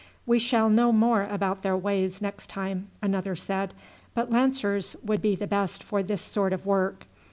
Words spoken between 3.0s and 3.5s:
another